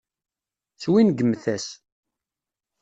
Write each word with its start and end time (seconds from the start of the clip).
Swingmet-as. 0.81 1.67